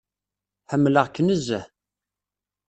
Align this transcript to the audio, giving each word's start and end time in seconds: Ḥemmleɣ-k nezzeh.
Ḥemmleɣ-k 0.71 1.15
nezzeh. 1.21 1.65